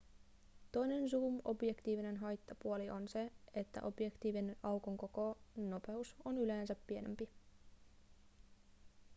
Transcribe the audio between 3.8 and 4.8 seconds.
objektiivin